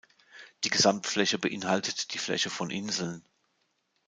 [0.63, 3.23] Die Gesamtfläche beinhaltet die Fläche von Inseln.